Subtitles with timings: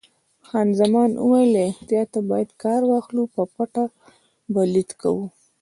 [0.47, 3.85] خان زمان وویل: له احتیاطه باید کار واخلو، په پټه
[4.53, 5.23] به لیدل کوو.